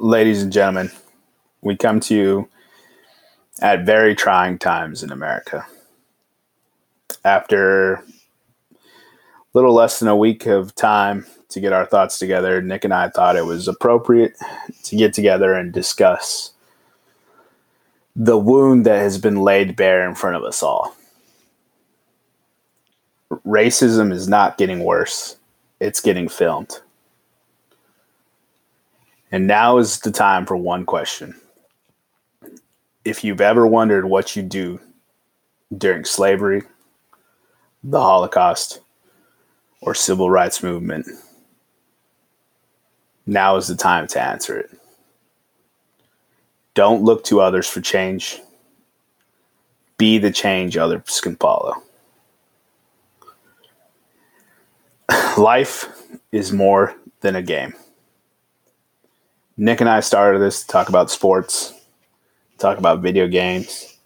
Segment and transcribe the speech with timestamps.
[0.00, 0.90] ladies and gentlemen,
[1.60, 2.48] we come to you
[3.60, 5.66] at very trying times in America.
[7.22, 8.02] After a
[9.52, 13.10] little less than a week of time to get our thoughts together, Nick and I
[13.10, 14.38] thought it was appropriate
[14.84, 16.52] to get together and discuss
[18.16, 20.96] the wound that has been laid bare in front of us all.
[23.46, 25.36] Racism is not getting worse,
[25.78, 26.80] it's getting filmed.
[29.32, 31.34] And now is the time for one question.
[33.04, 34.80] If you've ever wondered what you do
[35.76, 36.62] during slavery,
[37.84, 38.80] the Holocaust,
[39.80, 41.06] or civil rights movement,
[43.26, 44.70] now is the time to answer it.
[46.74, 48.40] Don't look to others for change.
[49.96, 51.74] Be the change others can follow.
[55.38, 55.88] Life
[56.32, 57.74] is more than a game.
[59.60, 61.74] Nick and I started this to talk about sports,
[62.56, 63.98] talk about video games,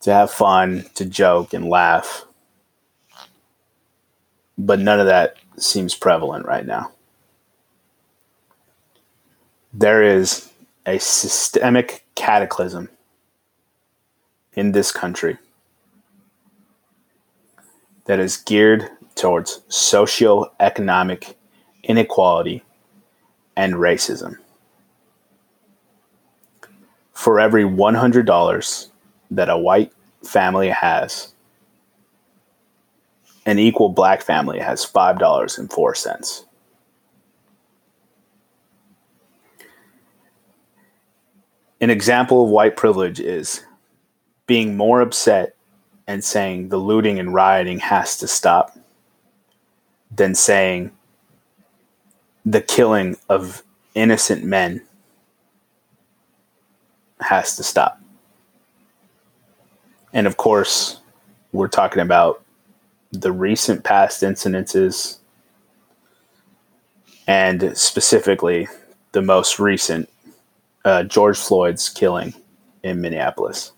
[0.00, 2.24] to have fun, to joke and laugh.
[4.58, 6.90] But none of that seems prevalent right now.
[9.72, 10.50] There is
[10.86, 12.88] a systemic cataclysm
[14.54, 15.38] in this country
[18.06, 21.38] that is geared towards socio-economic
[21.84, 22.64] inequality
[23.56, 24.36] and racism.
[27.12, 28.88] For every $100
[29.30, 29.92] that a white
[30.24, 31.32] family has,
[33.46, 36.44] an equal black family has $5.04.
[41.80, 43.64] An example of white privilege is
[44.46, 45.56] being more upset
[46.06, 48.78] and saying the looting and rioting has to stop
[50.14, 50.92] than saying
[52.44, 53.62] the killing of
[53.94, 54.82] innocent men
[57.20, 58.00] has to stop.
[60.12, 61.00] And of course,
[61.52, 62.42] we're talking about
[63.12, 65.18] the recent past incidences
[67.26, 68.68] and specifically
[69.12, 70.08] the most recent
[70.84, 72.34] uh, George Floyd's killing
[72.82, 73.72] in Minneapolis.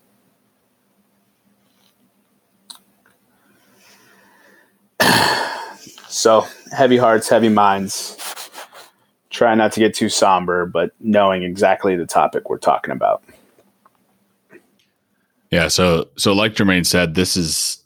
[6.07, 8.17] so, heavy hearts, heavy minds.
[9.35, 13.21] Try not to get too somber, but knowing exactly the topic we're talking about.
[15.51, 17.83] Yeah, so so like Jermaine said, this is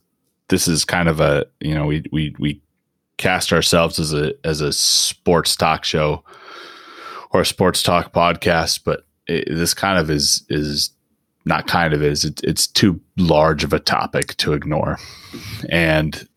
[0.49, 2.61] this is kind of a you know we we we
[3.17, 6.23] cast ourselves as a as a sports talk show
[7.31, 10.91] or a sports talk podcast, but it, this kind of is is
[11.45, 14.99] not kind of is it, it's too large of a topic to ignore,
[15.71, 16.27] and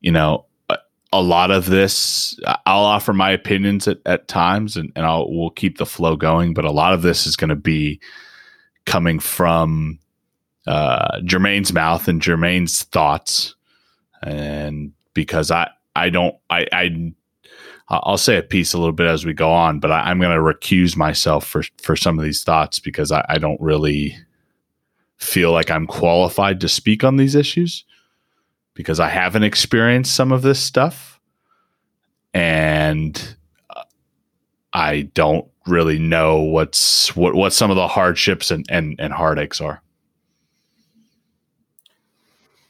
[0.00, 0.46] you know
[1.12, 5.50] a lot of this i'll offer my opinions at, at times and, and i'll we'll
[5.50, 8.00] keep the flow going but a lot of this is going to be
[8.86, 9.98] coming from
[10.66, 13.54] uh, jermaine's mouth and jermaine's thoughts.
[14.22, 17.12] And because i i don't i i
[17.88, 20.34] i'll say a piece a little bit as we go on but I, am going
[20.34, 24.16] to recuse myself for for some of these thoughts because I, I don't really
[25.18, 27.84] feel like i'm qualified to speak on these issues
[28.74, 31.20] because I haven't experienced some of this stuff
[32.34, 33.36] and
[33.70, 33.82] uh,
[34.72, 39.60] I don't really know what's what what some of the hardships and and, and heartaches
[39.60, 39.82] are.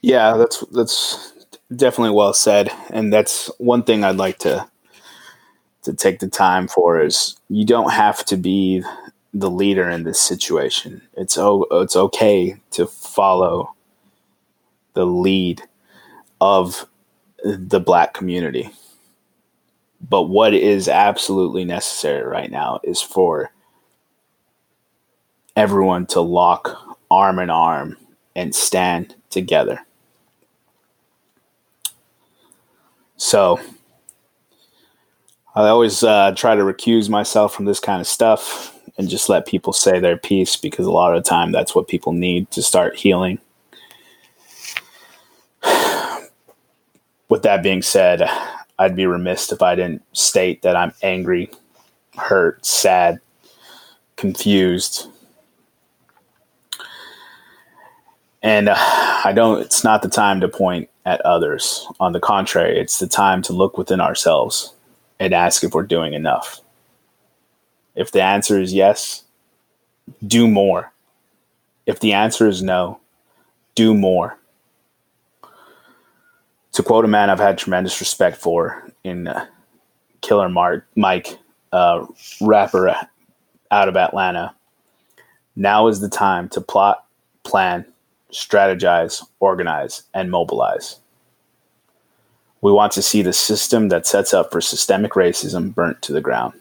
[0.01, 1.33] Yeah, that's that's
[1.75, 4.67] definitely well said, and that's one thing I'd like to
[5.83, 8.83] to take the time for is you don't have to be
[9.33, 11.01] the leader in this situation.
[11.15, 13.73] It's oh, it's okay to follow
[14.93, 15.63] the lead
[16.43, 16.85] of
[17.41, 18.69] the black community.
[20.01, 23.53] But what is absolutely necessary right now is for
[25.55, 27.95] everyone to lock arm in arm
[28.35, 29.79] and stand together.
[33.15, 33.57] So
[35.55, 39.47] I always uh, try to recuse myself from this kind of stuff and just let
[39.47, 42.61] people say their piece because a lot of the time that's what people need to
[42.61, 43.39] start healing
[47.43, 48.23] with that being said,
[48.79, 51.51] I'd be remiss if I didn't state that I'm angry,
[52.15, 53.19] hurt, sad,
[54.15, 55.09] confused.
[58.41, 61.85] And uh, I don't, it's not the time to point at others.
[61.99, 64.73] On the contrary, it's the time to look within ourselves
[65.19, 66.61] and ask if we're doing enough.
[67.93, 69.23] If the answer is yes,
[70.25, 70.93] do more.
[71.85, 73.01] If the answer is no,
[73.75, 74.37] do more
[76.73, 79.45] to quote a man I've had tremendous respect for in uh,
[80.21, 81.37] Killer Mark, Mike,
[81.71, 82.05] uh,
[82.41, 82.95] rapper
[83.71, 84.53] out of Atlanta.
[85.55, 87.05] Now is the time to plot,
[87.43, 87.85] plan,
[88.31, 90.99] strategize, organize, and mobilize.
[92.61, 96.21] We want to see the system that sets up for systemic racism burnt to the
[96.21, 96.53] ground.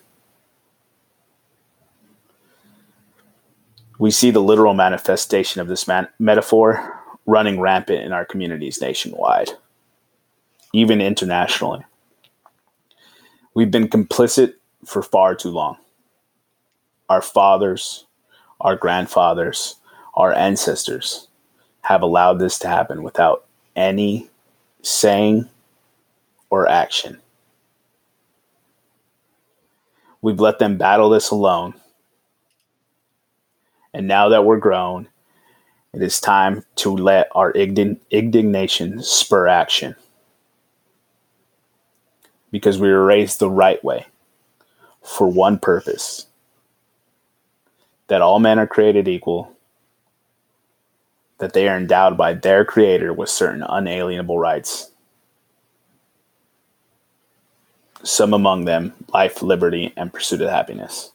[3.98, 9.52] We see the literal manifestation of this man- metaphor running rampant in our communities nationwide,
[10.72, 11.84] even internationally.
[13.54, 14.54] We've been complicit
[14.84, 15.76] for far too long.
[17.08, 18.06] Our fathers,
[18.60, 19.76] our grandfathers,
[20.14, 21.28] our ancestors
[21.82, 23.44] have allowed this to happen without
[23.76, 24.30] any
[24.82, 25.48] saying
[26.48, 27.20] or action.
[30.20, 31.74] We've let them battle this alone.
[33.92, 35.08] And now that we're grown,
[35.92, 39.96] it is time to let our indignation spur action.
[42.52, 44.06] Because we were raised the right way
[45.02, 46.26] for one purpose
[48.06, 49.56] that all men are created equal,
[51.38, 54.90] that they are endowed by their creator with certain unalienable rights.
[58.02, 61.10] Some among them life, liberty, and pursuit of happiness.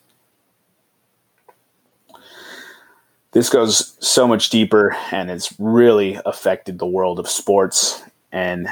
[3.30, 8.02] This goes so much deeper and it's really affected the world of sports.
[8.32, 8.68] And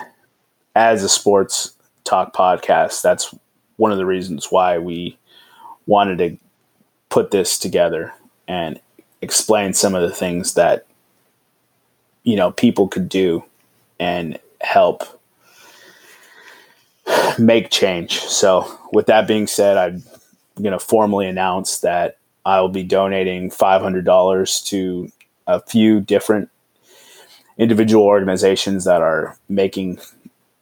[0.75, 1.76] as a sports
[2.07, 3.35] talk podcast, that's
[3.77, 5.19] one of the reasons why we
[5.87, 6.37] wanted to
[7.09, 8.13] put this together
[8.49, 8.81] and
[9.23, 10.87] explain some of the things that
[12.25, 13.45] you know people could do
[13.99, 15.03] and help
[17.39, 18.19] make change.
[18.21, 20.03] So, with that being said, I'm
[20.63, 25.13] going to formally announce that I will be donating $500 to
[25.47, 26.51] a few different
[27.59, 29.99] individual organizations that are making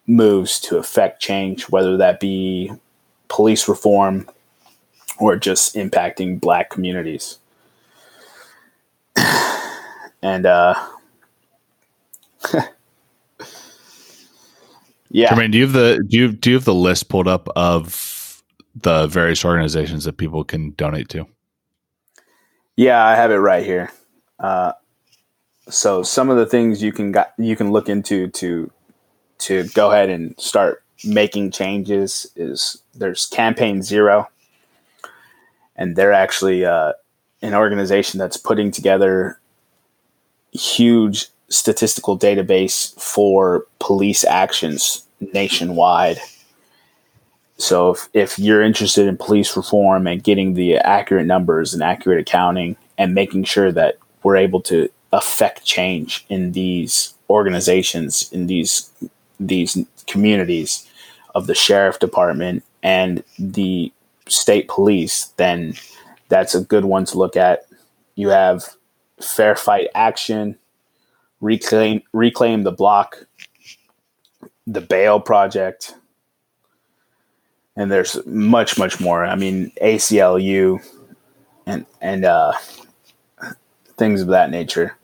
[0.06, 2.72] moves to affect change, whether that be
[3.28, 4.28] police reform
[5.18, 7.38] or just impacting black communities.
[10.22, 10.74] and uh
[15.10, 15.32] yeah.
[15.32, 18.42] Jermaine, do you have the do you do you have the list pulled up of
[18.74, 21.26] the various organizations that people can donate to?
[22.76, 23.92] Yeah, I have it right here.
[24.38, 24.72] Uh,
[25.68, 28.70] so some of the things you can got you can look into to
[29.38, 34.28] to go ahead and start making changes is there's campaign zero.
[35.76, 36.92] And they're actually uh,
[37.42, 39.38] an organization that's putting together
[40.52, 46.18] huge statistical database for police actions nationwide.
[47.56, 52.20] So if, if you're interested in police reform and getting the accurate numbers and accurate
[52.20, 58.90] accounting and making sure that we're able to affect change in these organizations in these
[59.46, 60.88] these communities
[61.34, 63.92] of the sheriff department and the
[64.28, 65.74] state police, then
[66.28, 67.66] that's a good one to look at.
[68.14, 68.64] You have
[69.20, 70.56] Fair Fight Action,
[71.40, 73.26] Reclaim Reclaim the Block,
[74.66, 75.94] the Bail Project,
[77.76, 79.24] and there's much much more.
[79.24, 80.82] I mean ACLU
[81.66, 82.52] and and uh,
[83.96, 84.96] things of that nature.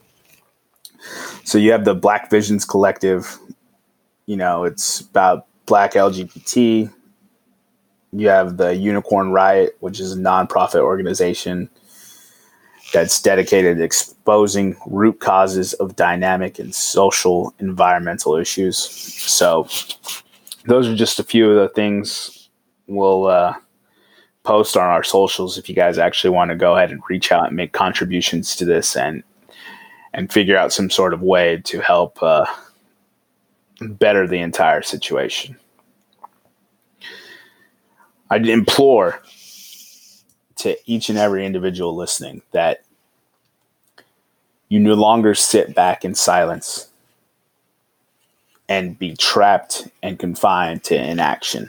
[1.45, 3.39] So you have the Black Visions Collective.
[4.31, 6.89] You know, it's about Black LGBT.
[8.13, 11.69] You have the Unicorn Riot, which is a nonprofit organization
[12.93, 18.79] that's dedicated to exposing root causes of dynamic and social environmental issues.
[18.79, 19.67] So,
[20.65, 22.51] those are just a few of the things
[22.87, 23.55] we'll uh,
[24.45, 27.49] post on our socials if you guys actually want to go ahead and reach out
[27.49, 29.25] and make contributions to this and
[30.15, 32.47] and figure out some sort of way to help uh,
[33.81, 35.57] better the entire situation.
[38.31, 39.23] I implore
[40.57, 42.85] to each and every individual listening that
[44.69, 46.89] you no longer sit back in silence
[48.69, 51.69] and be trapped and confined to inaction.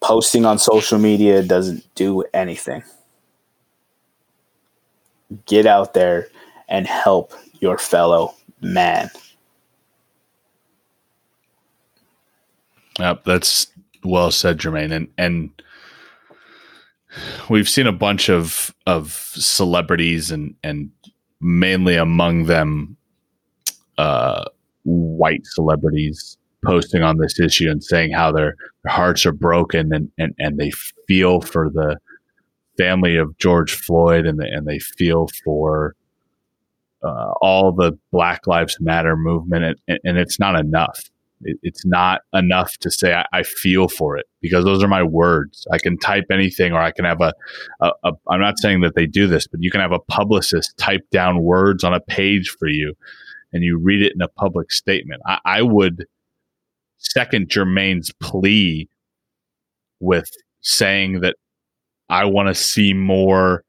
[0.00, 2.82] Posting on social media doesn't do anything.
[5.44, 6.28] Get out there
[6.68, 9.10] and help your fellow man.
[12.98, 13.68] Yep, that's
[14.04, 14.92] well said, Jermaine.
[14.92, 15.62] And and
[17.48, 20.90] we've seen a bunch of of celebrities and and
[21.40, 22.96] mainly among them
[23.98, 24.44] uh,
[24.84, 30.10] white celebrities posting on this issue and saying how their, their hearts are broken and,
[30.18, 30.70] and, and they
[31.06, 31.96] feel for the
[32.76, 35.94] family of George Floyd and, the, and they feel for
[37.02, 39.78] uh, all the Black Lives Matter movement.
[39.86, 41.10] And, and it's not enough
[41.42, 45.02] It, it's not enough to say I, I, feel for it because those are my
[45.02, 45.66] words.
[45.72, 47.32] I can type anything, or I can have a,
[47.80, 48.12] a, a.
[48.28, 51.42] I'm not saying that they do this, but you can have a publicist type down
[51.42, 52.94] words on a page for you,
[53.52, 55.22] and you read it in a public statement.
[55.26, 56.06] I, I would
[56.98, 58.88] second Jermaine's plea
[60.00, 60.30] with
[60.60, 61.36] saying that
[62.08, 63.64] I want to see more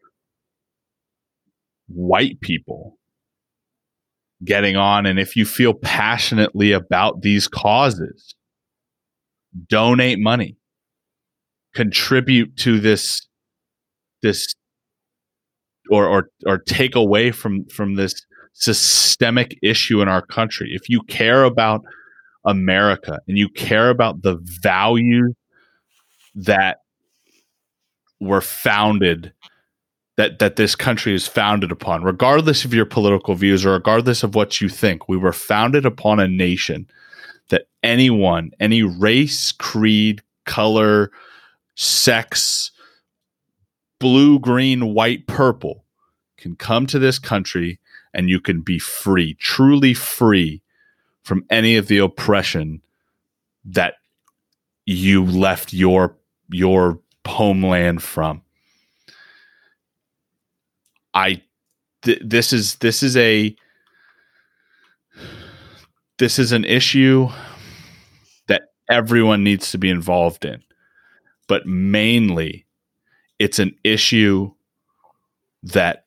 [1.88, 2.99] white people
[4.44, 5.06] getting on.
[5.06, 8.34] And if you feel passionately about these causes,
[9.68, 10.58] donate money,
[11.74, 13.28] contribute to this,
[14.22, 14.54] this,
[15.90, 20.70] or, or, or take away from, from this systemic issue in our country.
[20.74, 21.82] If you care about
[22.46, 25.34] America and you care about the values
[26.36, 26.78] that
[28.20, 29.34] were founded
[30.20, 34.36] that that this country is founded upon regardless of your political views or regardless of
[34.36, 36.86] what you think we were founded upon a nation
[37.50, 41.10] that anyone any race creed color
[41.76, 42.72] sex
[44.00, 45.86] blue green white purple
[46.38, 47.80] can come to this country
[48.14, 50.62] and you can be free truly free
[51.24, 52.82] from any of the oppression
[53.64, 53.96] that
[54.86, 56.18] you left your
[56.50, 58.42] your homeland from.
[61.20, 61.42] I
[62.04, 63.54] th- this is this is a
[66.18, 67.28] this is an issue
[68.48, 70.64] that everyone needs to be involved in.
[71.48, 72.66] But mainly
[73.38, 74.52] it's an issue
[75.64, 76.06] that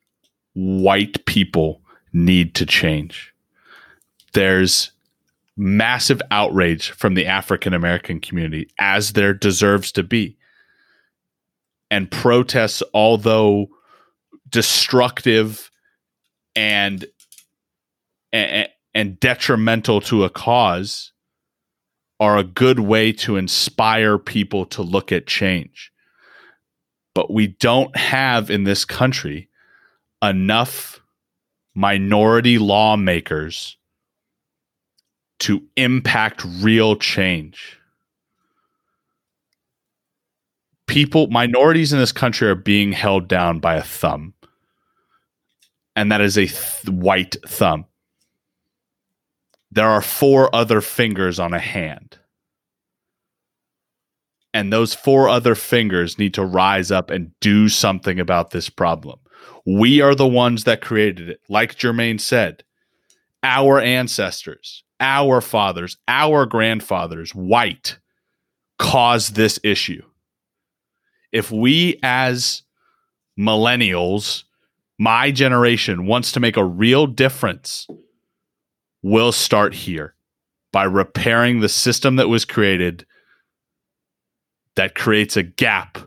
[0.53, 3.33] white people need to change.
[4.33, 4.91] There's
[5.55, 10.37] massive outrage from the African American community, as there deserves to be.
[11.91, 13.67] And protests, although
[14.53, 15.69] destructive
[16.55, 17.05] and,
[18.31, 21.11] and, and detrimental to a cause,
[22.19, 25.91] are a good way to inspire people to look at change.
[27.13, 29.49] But we don't have in this country
[30.21, 31.01] enough
[31.75, 33.75] minority lawmakers
[35.39, 37.77] to impact real change.
[40.87, 44.32] People, minorities in this country are being held down by a thumb.
[45.95, 47.85] And that is a th- white thumb.
[49.71, 52.19] There are four other fingers on a hand.
[54.53, 59.19] And those four other fingers need to rise up and do something about this problem.
[59.65, 61.41] We are the ones that created it.
[61.49, 62.63] Like Jermaine said,
[63.41, 67.97] our ancestors, our fathers, our grandfathers, white,
[68.77, 70.03] caused this issue.
[71.31, 72.61] If we as
[73.39, 74.43] millennials,
[74.99, 77.87] my generation, wants to make a real difference,
[79.01, 80.15] we'll start here
[80.71, 83.05] by repairing the system that was created
[84.75, 85.97] that creates a gap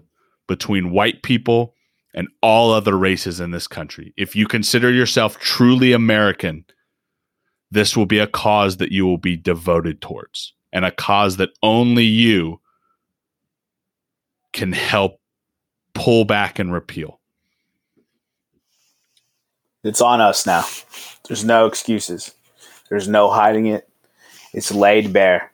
[0.48, 1.74] between white people
[2.14, 4.12] and all other races in this country.
[4.16, 6.64] If you consider yourself truly American,
[7.70, 11.50] this will be a cause that you will be devoted towards and a cause that
[11.62, 12.60] only you
[14.52, 15.20] can help
[15.94, 17.20] pull back and repeal.
[19.86, 20.64] It's on us now.
[21.28, 22.34] There's no excuses.
[22.88, 23.88] There's no hiding it.
[24.52, 25.52] It's laid bare.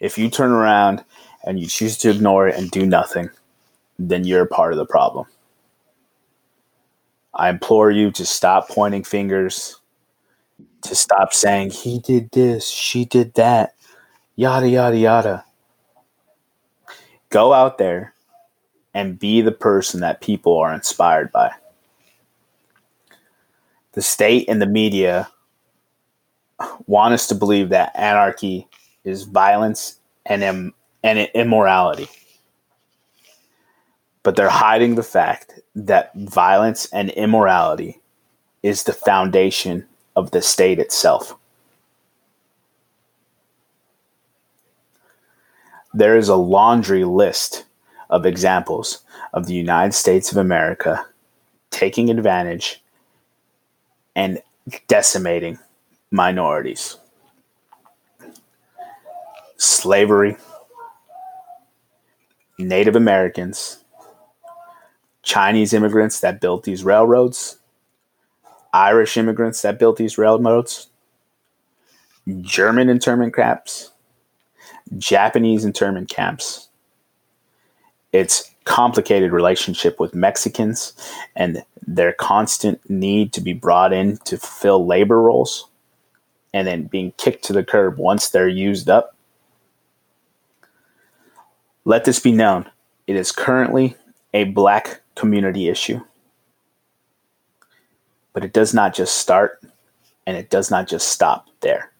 [0.00, 1.04] If you turn around
[1.44, 3.30] and you choose to ignore it and do nothing,
[3.98, 5.26] then you're part of the problem.
[7.34, 9.80] I implore you to stop pointing fingers
[10.82, 13.74] to stop saying he did this, she did that,
[14.36, 15.44] yada, yada, yada.
[17.28, 18.14] Go out there
[18.94, 21.52] and be the person that people are inspired by.
[23.96, 25.30] The state and the media
[26.86, 28.68] want us to believe that anarchy
[29.04, 32.10] is violence and, Im- and immorality.
[34.22, 37.98] But they're hiding the fact that violence and immorality
[38.62, 41.34] is the foundation of the state itself.
[45.94, 47.64] There is a laundry list
[48.10, 48.98] of examples
[49.32, 51.06] of the United States of America
[51.70, 52.82] taking advantage
[54.16, 54.42] and
[54.88, 55.58] decimating
[56.10, 56.96] minorities.
[59.58, 60.36] Slavery,
[62.58, 63.84] Native Americans,
[65.22, 67.58] Chinese immigrants that built these railroads,
[68.72, 70.88] Irish immigrants that built these railroads,
[72.40, 73.92] German internment camps,
[74.96, 76.68] Japanese internment camps.
[78.12, 80.94] It's complicated relationship with Mexicans
[81.34, 85.68] and their constant need to be brought in to fill labor roles
[86.52, 89.14] and then being kicked to the curb once they're used up.
[91.84, 92.68] Let this be known.
[93.06, 93.96] It is currently
[94.34, 96.00] a black community issue.
[98.32, 99.62] But it does not just start
[100.26, 101.92] and it does not just stop there.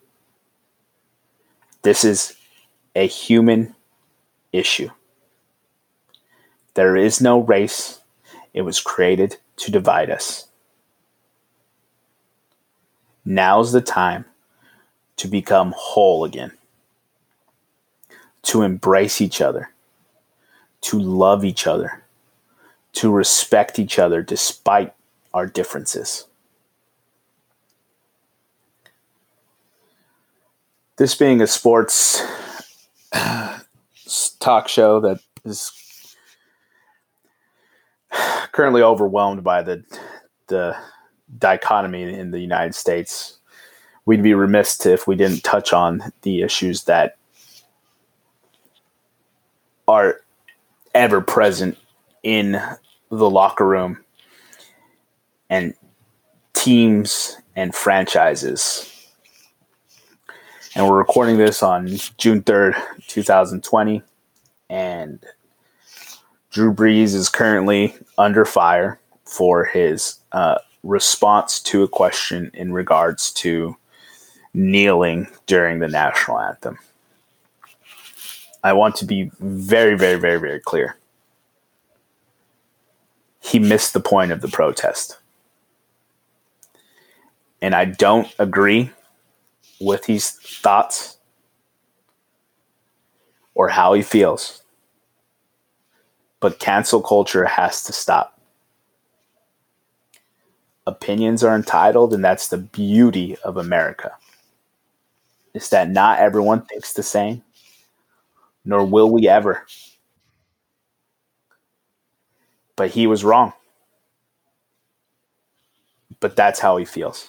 [1.83, 2.37] This is
[2.97, 3.77] a human
[4.53, 4.91] issue.
[6.75, 8.01] There is no race,
[8.53, 10.49] it was created to divide us.
[13.25, 14.25] Now's the time
[15.17, 16.53] to become whole again,
[18.43, 19.71] to embrace each other,
[20.83, 22.05] to love each other,
[22.93, 24.95] to respect each other despite
[25.35, 26.27] our differences.
[30.97, 32.23] This being a sports
[34.39, 35.73] talk show that is
[38.57, 39.85] currently overwhelmed by the
[40.47, 40.75] the
[41.39, 43.39] dichotomy in the United States.
[44.07, 47.19] We'd be remiss if we didn't touch on the issues that
[49.87, 50.23] are
[50.95, 51.77] ever present
[52.23, 52.59] in
[53.11, 54.03] the locker room
[55.51, 55.75] and
[56.55, 58.91] teams and franchises.
[60.75, 62.75] And we're recording this on June 3rd,
[63.07, 64.03] 2020.
[64.71, 65.23] And
[66.57, 73.31] Drew Brees is currently under fire for his uh, response to a question in regards
[73.33, 73.77] to
[74.55, 76.79] kneeling during the national anthem.
[78.65, 80.97] I want to be very, very, very, very clear.
[83.41, 85.19] He missed the point of the protest.
[87.61, 88.93] And I don't agree
[89.79, 91.19] with his thoughts
[93.55, 94.63] or how he feels.
[96.47, 98.37] But cancel culture has to stop
[100.87, 104.13] opinions are entitled, and that's the beauty of America.
[105.55, 107.43] Is that not everyone thinks the same,
[108.65, 109.67] nor will we ever.
[112.77, 113.53] But he was wrong.
[116.21, 117.29] But that's how he feels.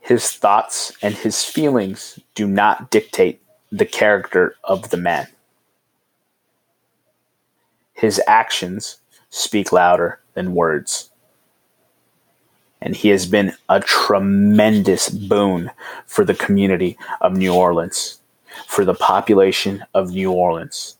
[0.00, 5.28] His thoughts and his feelings do not dictate the character of the man.
[8.04, 8.98] His actions
[9.30, 11.08] speak louder than words.
[12.82, 15.70] And he has been a tremendous boon
[16.04, 18.20] for the community of New Orleans,
[18.66, 20.98] for the population of New Orleans,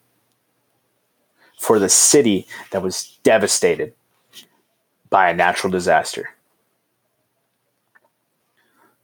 [1.59, 3.93] for the city that was devastated
[5.11, 6.31] by a natural disaster.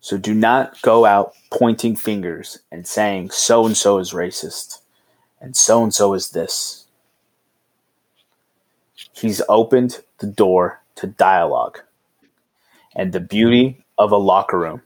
[0.01, 4.81] So do not go out pointing fingers and saying so and so is racist
[5.39, 6.87] and so and so is this
[9.13, 11.81] he's opened the door to dialogue
[12.95, 14.83] and the beauty of a locker room,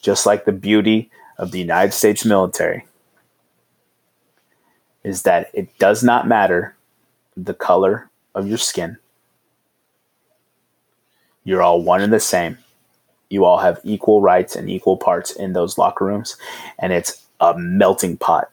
[0.00, 2.86] just like the beauty of the United States military,
[5.02, 6.76] is that it does not matter
[7.36, 8.96] the color of your skin.
[11.44, 12.58] You're all one and the same.
[13.30, 16.36] You all have equal rights and equal parts in those locker rooms,
[16.78, 18.50] and it's a melting pot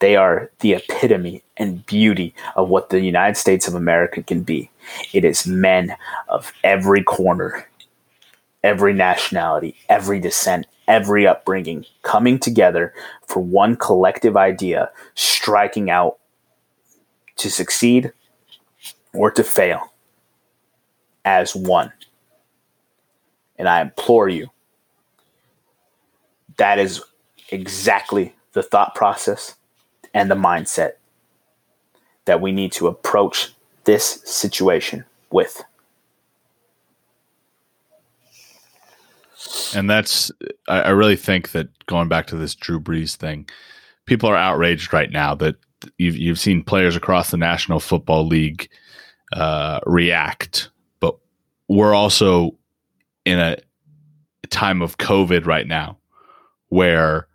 [0.00, 4.70] they are the epitome and beauty of what the United States of America can be.
[5.12, 5.96] It is men
[6.28, 7.68] of every corner,
[8.62, 12.94] every nationality, every descent, every upbringing coming together
[13.26, 16.18] for one collective idea, striking out
[17.36, 18.12] to succeed
[19.12, 19.92] or to fail
[21.24, 21.92] as one.
[23.56, 24.50] And I implore you,
[26.56, 27.02] that is
[27.50, 29.56] exactly the thought process
[30.18, 30.94] and the mindset
[32.24, 33.52] that we need to approach
[33.84, 35.62] this situation with.
[39.76, 40.32] And that's,
[40.66, 43.48] I, really think that going back to this Drew Brees thing,
[44.06, 45.54] people are outraged right now that
[45.98, 48.68] you've, you've seen players across the National Football League
[49.32, 51.16] uh, react, but
[51.68, 52.56] we're also
[53.24, 53.56] in a
[54.50, 55.96] time of COVID right now
[56.70, 57.28] where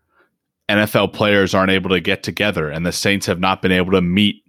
[0.69, 4.02] NFL players aren't able to get together, and the Saints have not been able to
[4.02, 4.43] meet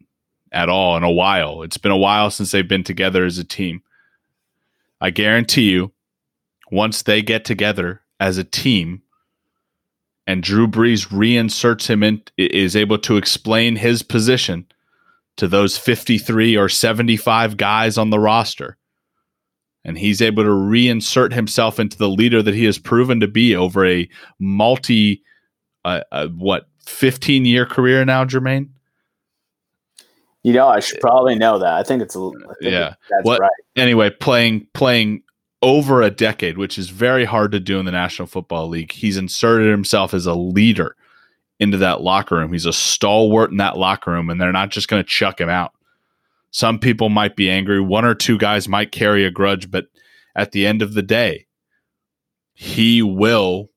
[0.53, 1.63] at all in a while.
[1.63, 3.83] It's been a while since they've been together as a team.
[5.01, 5.93] I guarantee you,
[6.71, 9.03] once they get together as a team,
[10.27, 14.67] and Drew Brees reinserts him in, is able to explain his position
[15.37, 18.79] to those 53 or 75 guys on the roster.
[19.85, 23.55] And he's able to reinsert himself into the leader that he has proven to be
[23.55, 25.23] over a multi
[25.85, 28.71] a, a what 15 year career now, Jermaine?
[30.43, 31.73] You know, I should probably know that.
[31.73, 32.95] I think it's a think yeah.
[33.09, 33.51] That's what, right.
[33.77, 35.23] Anyway, playing playing
[35.63, 38.93] over a decade, which is very hard to do in the National Football League.
[38.93, 40.97] He's inserted himself as a leader
[41.59, 42.53] into that locker room.
[42.53, 45.49] He's a stalwart in that locker room, and they're not just going to chuck him
[45.49, 45.73] out.
[46.51, 47.81] Some people might be angry.
[47.81, 49.87] One or two guys might carry a grudge, but
[50.37, 51.47] at the end of the day,
[52.53, 53.71] he will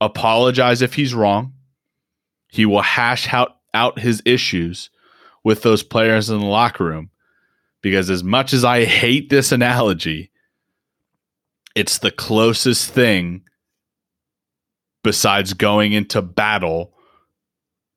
[0.00, 1.54] apologize if he's wrong.
[2.48, 4.90] He will hash out, out his issues
[5.44, 7.10] with those players in the locker room.
[7.80, 10.30] Because as much as I hate this analogy,
[11.74, 13.42] it's the closest thing
[15.04, 16.92] besides going into battle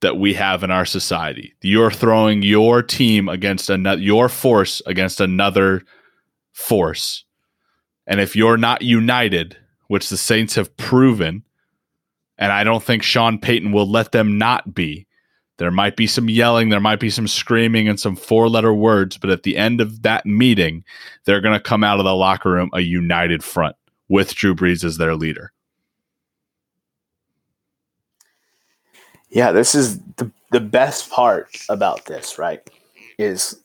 [0.01, 1.53] that we have in our society.
[1.61, 5.83] You're throwing your team against another your force against another
[6.51, 7.23] force.
[8.07, 11.43] And if you're not united, which the Saints have proven,
[12.41, 15.05] and I don't think Sean Payton will let them not be.
[15.57, 19.15] There might be some yelling, there might be some screaming and some four letter words,
[19.15, 20.83] but at the end of that meeting,
[21.25, 23.75] they're going to come out of the locker room a united front
[24.09, 25.53] with Drew Brees as their leader.
[29.29, 32.67] Yeah, this is the, the best part about this, right?
[33.19, 33.59] Is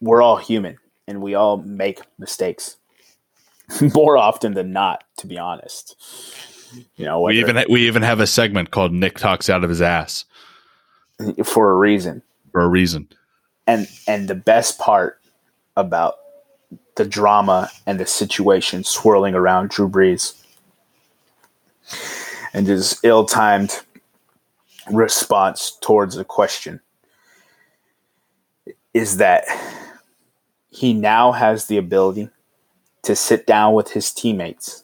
[0.00, 2.76] we're all human and we all make mistakes
[3.94, 5.96] more often than not, to be honest.
[6.96, 9.80] You know, we even we even have a segment called Nick talks out of his
[9.80, 10.24] ass
[11.44, 12.22] for a reason.
[12.52, 13.08] For a reason.
[13.66, 15.20] And and the best part
[15.76, 16.16] about
[16.96, 20.40] the drama and the situation swirling around Drew Brees
[22.52, 23.80] and his ill timed
[24.90, 26.80] response towards the question
[28.92, 29.44] is that
[30.68, 32.28] he now has the ability
[33.02, 34.83] to sit down with his teammates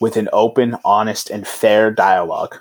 [0.00, 2.56] with an open, honest, and fair dialogue.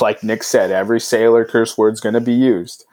[0.00, 2.84] Like Nick said, every sailor curse word's going to be used.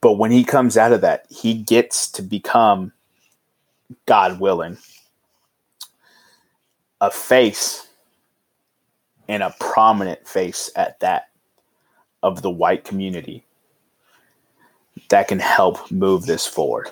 [0.00, 2.92] But when he comes out of that, he gets to become,
[4.06, 4.78] God willing,
[7.00, 7.86] a face
[9.28, 11.28] and a prominent face at that
[12.22, 13.44] of the white community
[15.10, 16.90] that can help move this forward.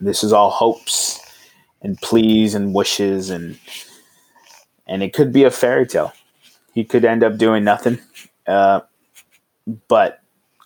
[0.00, 1.25] This is all hopes
[1.86, 3.56] and pleas and wishes and
[4.88, 6.12] and it could be a fairy tale.
[6.74, 8.00] He could end up doing nothing,
[8.46, 8.80] uh,
[9.86, 10.20] but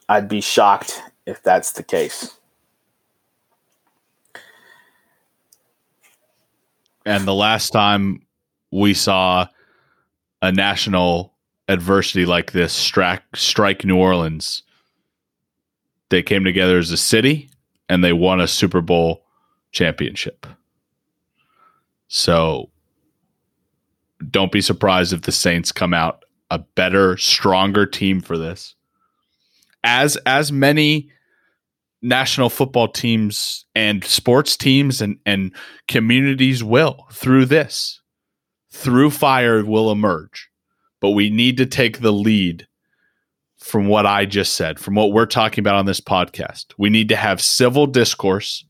[0.09, 2.37] I'd be shocked if that's the case.
[7.05, 8.23] And the last time
[8.71, 9.47] we saw
[10.41, 11.35] a national
[11.69, 14.63] adversity like this strike strike New Orleans,
[16.09, 17.51] they came together as a city
[17.91, 19.27] and they won a Super Bowl
[19.71, 20.47] championship.
[22.13, 22.71] So
[24.31, 28.75] don't be surprised if the Saints come out a better, stronger team for this.
[29.85, 31.11] As as many
[32.03, 35.55] national football teams and sports teams and, and
[35.87, 38.01] communities will through this.
[38.73, 40.49] Through fire will emerge.
[41.01, 42.67] But we need to take the lead
[43.59, 46.67] from what I just said, from what we're talking about on this podcast.
[46.77, 48.65] We need to have civil discourse.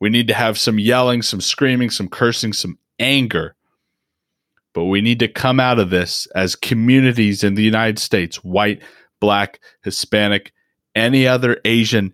[0.00, 3.54] We need to have some yelling, some screaming, some cursing, some anger.
[4.74, 8.82] But we need to come out of this as communities in the United States white,
[9.20, 10.52] black, Hispanic,
[10.94, 12.12] any other Asian,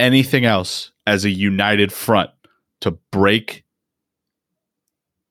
[0.00, 2.30] anything else as a united front
[2.80, 3.64] to break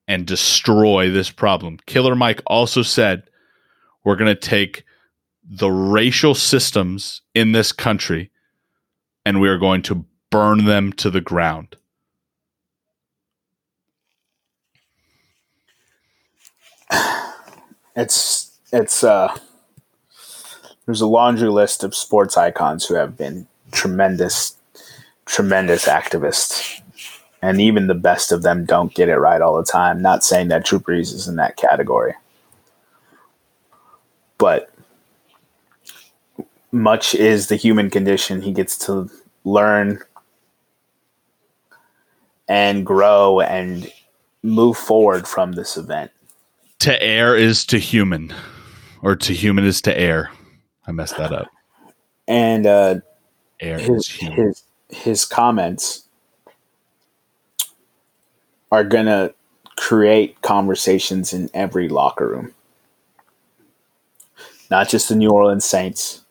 [0.08, 1.78] and destroy this problem.
[1.86, 3.24] Killer Mike also said
[4.04, 4.84] we're going to take
[5.42, 8.30] the racial systems in this country
[9.26, 11.76] and we are going to burn them to the ground.
[17.94, 19.32] It's it's uh
[20.84, 24.56] there's a laundry list of sports icons who have been tremendous,
[25.24, 26.80] tremendous activists.
[27.40, 30.02] And even the best of them don't get it right all the time.
[30.02, 32.14] Not saying that Drew Brees is in that category.
[34.38, 34.74] But
[36.72, 38.42] much is the human condition.
[38.42, 39.08] He gets to
[39.44, 40.02] learn
[42.48, 43.90] and grow and
[44.42, 46.10] move forward from this event.
[46.80, 48.32] To err is to human,
[49.02, 50.30] or to human is to err.
[50.86, 51.48] I messed that up.
[52.28, 52.96] And uh,
[53.58, 56.06] his, his his comments
[58.70, 59.32] are gonna
[59.76, 62.54] create conversations in every locker room,
[64.70, 66.24] not just the New Orleans Saints.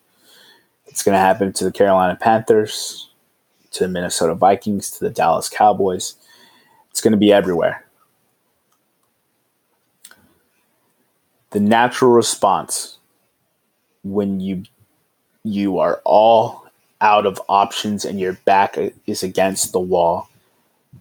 [0.85, 3.09] It's gonna happen to the Carolina Panthers,
[3.73, 6.15] to the Minnesota Vikings, to the Dallas Cowboys.
[6.91, 7.85] It's gonna be everywhere.
[11.51, 12.97] The natural response
[14.03, 14.63] when you
[15.43, 16.65] you are all
[17.01, 20.29] out of options and your back is against the wall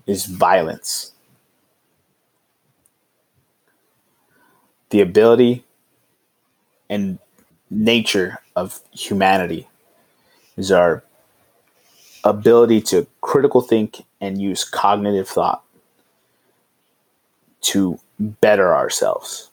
[0.07, 1.13] is violence.
[4.93, 5.65] the ability
[6.91, 7.19] and
[7.71, 9.67] nature of humanity
[10.59, 11.03] is our
[12.25, 15.63] ability to critical think and use cognitive thought
[17.63, 19.51] to better ourselves,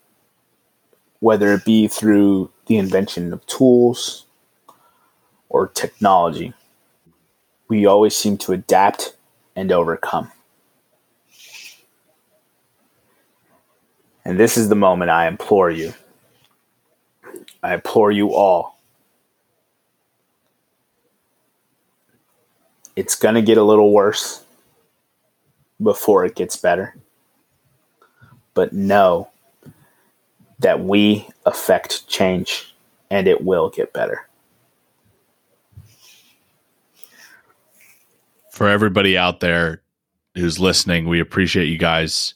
[1.19, 4.25] whether it be through the invention of tools
[5.49, 6.53] or technology.
[7.67, 9.15] We always seem to adapt
[9.55, 10.31] and overcome.
[14.25, 15.93] And this is the moment I implore you.
[17.63, 18.78] I implore you all.
[22.99, 24.43] It's going to get a little worse
[25.81, 26.97] before it gets better.
[28.53, 29.29] But know
[30.59, 32.75] that we affect change
[33.09, 34.27] and it will get better.
[38.51, 39.81] For everybody out there
[40.35, 42.33] who's listening, we appreciate you guys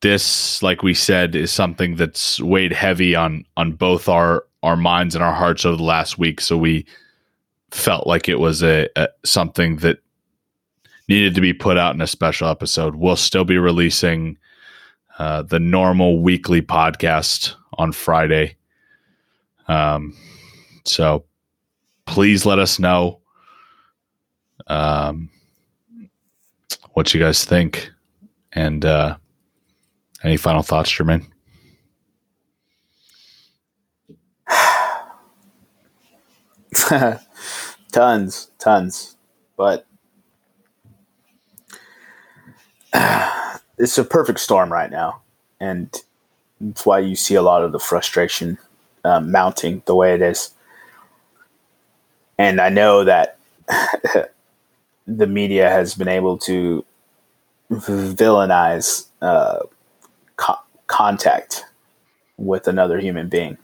[0.00, 5.14] this, like we said, is something that's weighed heavy on on both our our minds
[5.14, 6.40] and our hearts over the last week.
[6.40, 6.84] So we
[7.70, 9.98] felt like it was a, a something that
[11.08, 12.94] needed to be put out in a special episode.
[12.94, 14.38] We'll still be releasing
[15.18, 18.56] uh, the normal weekly podcast on Friday.
[19.68, 20.16] Um,
[20.84, 21.24] so
[22.06, 23.20] please let us know
[24.66, 25.30] um,
[26.92, 27.90] what you guys think,
[28.52, 29.16] and uh,
[30.22, 31.26] any final thoughts, Jermaine?
[37.92, 39.16] tons, tons,
[39.56, 39.86] but
[43.78, 45.22] it's a perfect storm right now,
[45.60, 45.90] and
[46.60, 48.58] that's why you see a lot of the frustration
[49.04, 50.50] uh, mounting the way it is.
[52.38, 53.38] And I know that
[55.06, 56.84] the media has been able to
[57.70, 59.60] villainize uh,
[60.36, 61.64] co- contact
[62.36, 63.58] with another human being.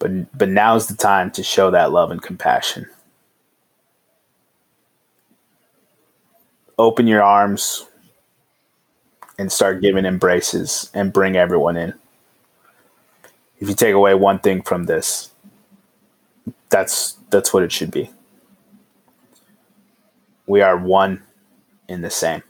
[0.00, 2.88] But but now's the time to show that love and compassion.
[6.78, 7.86] Open your arms
[9.38, 11.94] and start giving embraces and bring everyone in.
[13.60, 15.30] If you take away one thing from this,
[16.70, 18.10] that's that's what it should be.
[20.48, 21.22] We are one
[21.88, 22.42] in the same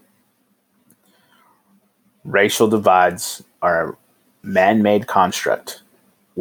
[2.24, 3.96] racial divides are a
[4.42, 5.82] man made construct.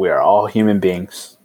[0.00, 1.36] We are all human beings.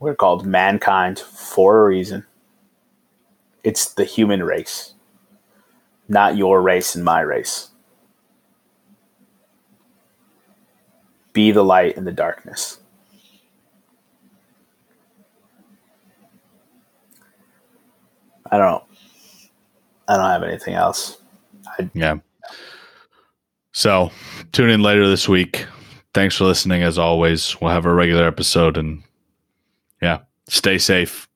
[0.00, 2.26] We're called mankind for a reason.
[3.64, 4.92] It's the human race,
[6.10, 7.70] not your race and my race.
[11.32, 12.80] Be the light in the darkness.
[18.52, 18.84] I don't
[20.06, 21.16] I don't have anything else.
[21.66, 22.18] I, yeah.
[23.72, 24.10] So
[24.52, 25.64] tune in later this week.
[26.12, 26.82] Thanks for listening.
[26.82, 29.02] As always, we'll have a regular episode and
[30.02, 31.28] yeah, stay safe.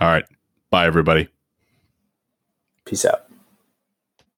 [0.00, 0.24] All right.
[0.70, 1.28] Bye, everybody.
[2.84, 3.29] Peace out.